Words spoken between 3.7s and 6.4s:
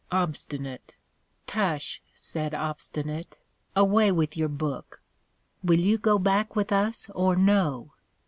away with your Book; will you go